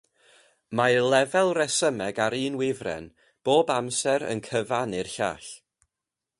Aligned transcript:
Mae 0.79 0.95
lefel 1.13 1.51
resymeg 1.57 2.21
ar 2.25 2.35
un 2.39 2.57
wifren 2.63 3.05
bob 3.49 3.71
amser 3.77 4.29
yn 4.33 4.45
cyfannu'r 4.51 5.15
llall. 5.17 5.51